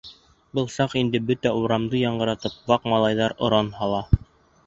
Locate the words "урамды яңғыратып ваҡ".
1.65-2.87